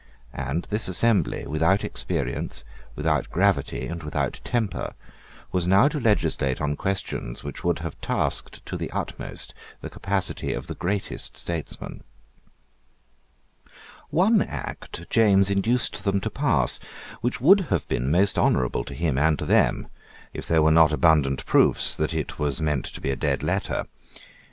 [0.33, 2.63] And this assembly, without experience,
[2.95, 4.93] without gravity, and without temper,
[5.51, 10.53] was now to legislate on questions which would have tasked to the utmost the capacity
[10.55, 12.01] of the greatest statesmen,
[14.09, 16.79] One Act James induced them to pass
[17.21, 19.87] which would have been most honourable to him and to them,
[20.33, 23.85] if there were not abundant proofs that it was meant to be a dead letter.